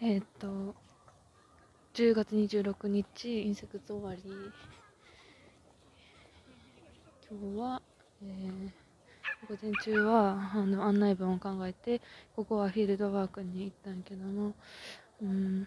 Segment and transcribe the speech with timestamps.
[0.00, 0.74] えっ、と
[1.94, 4.22] 10月26日インセクト終わり。
[7.28, 7.82] 今日は、
[8.22, 8.70] えー、
[9.48, 12.00] 午前中はあの案内文を考えて
[12.36, 14.54] ここはフィールドワークに行ったんやけども
[15.20, 15.66] うん。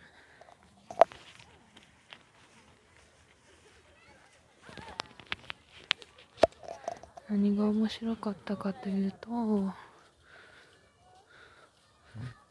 [7.29, 9.29] 何が面白かったかというと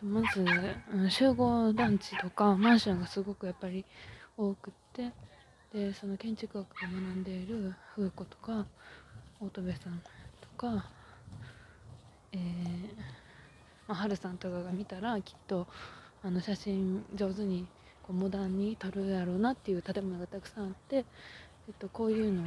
[0.08, 0.44] まず、
[0.92, 3.84] うん、集合団地とかマンションがすごくやっぱり
[4.36, 5.12] 多くって
[5.72, 8.66] でその建築学を学んでいる風子とか
[9.40, 10.00] 乙部さん
[10.40, 10.86] とか、
[12.32, 12.40] えー
[13.86, 15.66] まあ、春さんとかが見たらきっと
[16.22, 17.66] あの写真上手に
[18.02, 21.04] こうモダンに撮るやろうなっていう建物がたくさんあって、えっ
[21.78, 22.44] と、こういうの、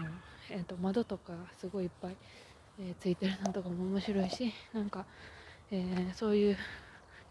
[0.50, 2.16] えっと、窓とかすごいいっぱい、
[2.80, 5.06] えー、ついてるのとかも面白いしなんか、
[5.72, 6.58] えー、そういう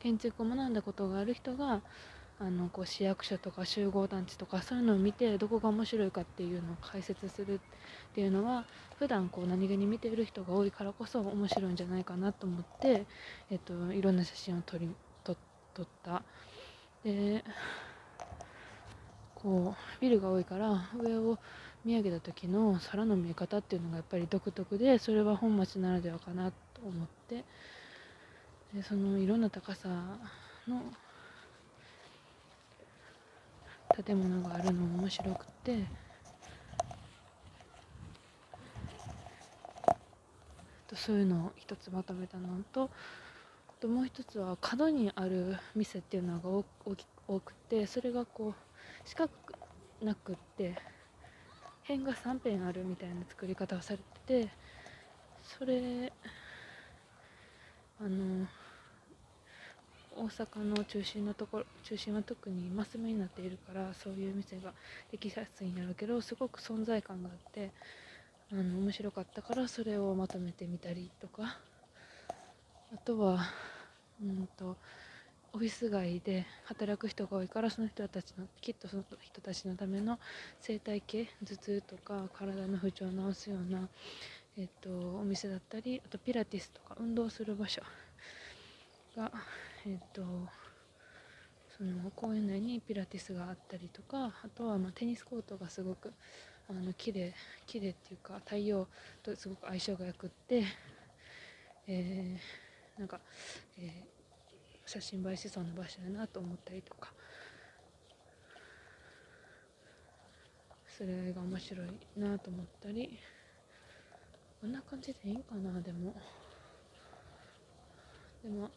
[0.01, 1.81] 建築を学んだことがある人が
[2.41, 7.59] あのこう市役所とか集合団地とかそういうのを見てどこが面白いかっていうのを解説するっ
[8.15, 8.65] ていうのは
[8.99, 13.05] 普段こう何気に見ている人が多いからこそ面白いんじゃないかなと思って、
[13.51, 14.89] えっと、いろんな写真を撮り
[15.23, 15.37] 撮
[15.75, 16.23] 撮った。
[17.05, 17.45] で
[19.35, 21.39] こうビルが多いから上を
[21.85, 27.45] 見上げた時の空の見え方っていうのがやっぱり独特でそれは本町ならではかなと思って
[28.75, 29.89] でそのいろんな高さ
[30.69, 30.83] の
[34.05, 36.11] 建物があるのも面白くて。
[40.97, 42.91] そういうのを一つまとめたのと
[43.81, 46.49] ともう一つは角にある店っていうのが
[47.27, 49.31] 多くてそれがこう四角
[50.03, 50.77] なくって
[51.85, 54.49] 辺が3辺あるみたいな作り方をされてて
[55.59, 56.13] それ
[58.01, 58.47] あの
[60.17, 64.73] 大阪の中心のところ中心は特にマス目になっているからそういう店が
[65.13, 67.71] できやすいんだろうけどすごく存在感があって
[68.53, 71.59] あの面白かったからそれをまとめてみたりとか
[72.93, 73.39] あとは
[74.23, 74.77] うんと
[75.53, 80.19] オフィス街で働く人が多いからその人たちのきっとその人たちのための
[80.61, 83.89] 生態系頭痛とか体の不調を治すような、
[84.61, 87.81] えっと、お店だったりあとピラティスとか運動する場所
[89.17, 89.33] が
[89.87, 90.23] えっ、と
[91.79, 96.13] その公園内にピラティスがあったりとかあとはまテニスコートがすごく
[96.69, 97.33] あの綺麗
[97.67, 98.87] 綺麗っていうか太陽
[99.23, 100.63] とすごく相性がよくって、
[101.87, 103.19] えー、なんか、
[103.79, 107.15] えー、写真映えしそうな場所だなと思ったりとか
[110.87, 111.89] それが面白い
[112.19, 113.19] なと思ったり
[114.61, 116.15] こんな感じでいいんかなでも。
[118.43, 118.71] でもは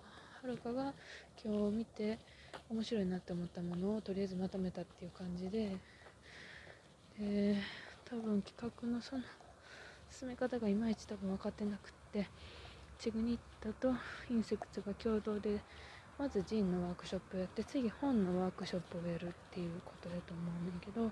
[0.45, 0.93] るかが
[1.43, 2.19] 今日見て
[2.69, 5.77] 面白いなって思ったものをとりあえずまとめたっていう感じで。
[7.19, 7.57] で
[8.05, 9.23] 多分企画のその
[10.09, 12.27] 進め方がいまいち多分分かってなくって
[12.99, 13.93] チグニッタと
[14.29, 15.59] インセクツが共同で
[16.17, 21.11] まずジンのワークショップをやって次本のワークショップをやるっていうことだと思うんだけど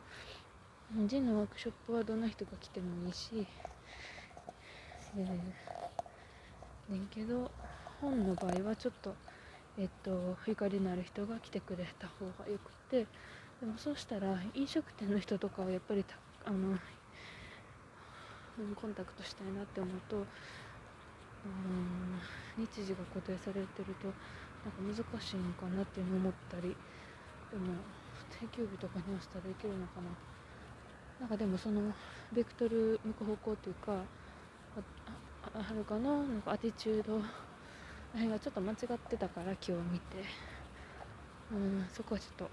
[1.08, 3.48] ジンのワークショップはどんな人が来てもいいし
[5.16, 5.62] え、
[6.90, 7.52] ねんけど
[8.02, 9.16] 本の場合はちょっと
[9.78, 13.08] えっとゆかりのある人が来てくれた方がよくて
[13.62, 16.06] でもそうしたら飲食店の人とかはやっぱり
[16.46, 16.78] あの
[18.76, 20.28] コンタクトしたいなって思うと
[21.46, 22.22] うん
[22.58, 24.16] 日時が固定されてると
[24.64, 26.78] なんか難しいのかなって思ったり
[27.52, 27.86] でも
[28.30, 30.18] 定休日とかに合わせたらいけるのかな。
[31.20, 31.94] なんかでもその
[32.32, 34.10] ベクトル向く方向っていうか
[34.76, 37.20] はるかのなんかアティチュード
[38.16, 38.78] あれがちょっと間違っ
[39.10, 40.52] てたから今日見て。
[41.52, 42.50] うんそこはちょっと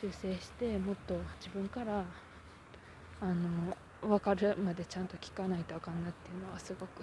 [0.00, 2.04] 修正してもっと自分から
[3.20, 7.02] あの分かるまでちゃんと聞かないとあかんなっていうのはすごく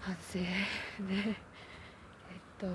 [0.00, 1.36] 反省でえっ
[2.58, 2.66] と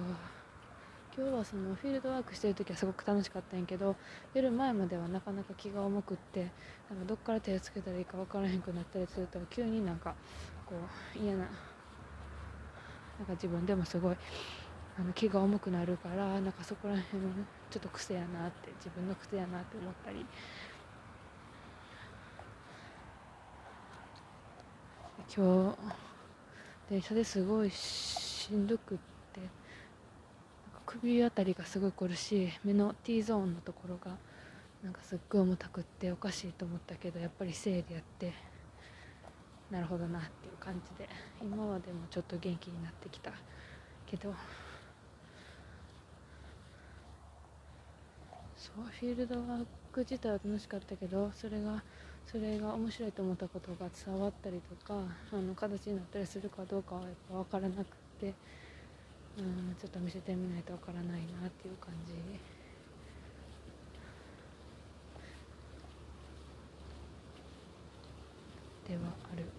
[1.17, 3.95] 今日はそのフィールドワークしてる時はすごく楽しかったんやけど
[4.35, 6.41] 夜前まではなかなか気が重くって
[6.91, 10.13] なんかどっから手をつけたらいいか分からへんくなったりすると急になんか
[10.67, 10.75] こ
[11.15, 11.49] う嫌ななんか
[13.31, 14.15] 自分でもすごい
[14.99, 17.23] あの気が重くなるからなんかそこら辺
[17.71, 20.23] ちょっと癖やなって自分の癖やなって思ったり。
[25.35, 25.77] 今日
[26.89, 28.97] 電車ですごいしんどくっ
[29.33, 29.41] て
[30.87, 34.11] 首あたりがすごい凝るし目の T ゾーンのところが
[34.81, 38.33] なんかすっごい重たくっておかしいと思ったけどやっぱり生理やって
[39.69, 41.09] なるほどなっていう感じで
[41.41, 43.31] 今はでもちょっと元気になってきた
[44.05, 44.33] けど。
[48.55, 51.83] そうフィールドワーク自体は楽しかったけどそれが
[52.25, 54.99] それが面白いと思ったことが伝わったりとか
[55.31, 57.85] あの形になったりするかどうかはやっぱ分からなく
[58.19, 58.33] て。
[59.37, 62.41] うんちょっと見せてみないと分からないなっていう感じ。
[68.85, 69.53] ではある、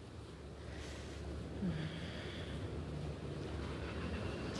[1.63, 1.73] うん、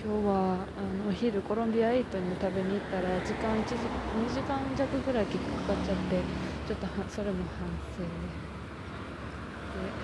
[0.01, 6.27] 今日はあのお昼コロンビアエイトに食べに行ったら時間1時2時間弱ぐらいかかっちゃって
[6.65, 8.05] ちょっとそれも反省。
[9.73, 9.95] で。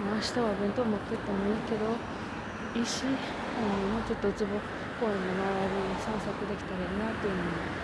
[0.00, 1.92] 明日は弁当持ってってもいいけど
[2.72, 4.56] いいし、あのもうちょっとウツボ
[5.00, 7.80] 公園の周り散策できたらいいなっていうのも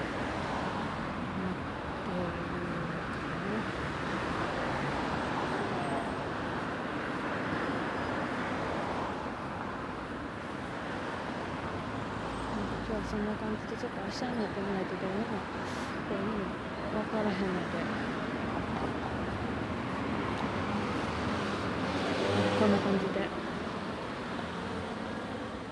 [13.07, 15.39] そんな感じでちょっと明日になってみないとどうにも
[16.11, 16.51] どうにも
[16.91, 18.26] 分からへんので。
[22.59, 23.16] こんな感じで